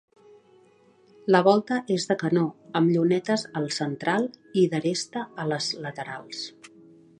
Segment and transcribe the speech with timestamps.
[1.35, 2.45] La volta és de canó
[2.79, 4.27] amb llunetes al central
[4.63, 6.45] i d'aresta a les laterals.